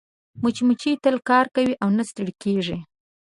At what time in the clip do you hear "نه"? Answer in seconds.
1.97-2.03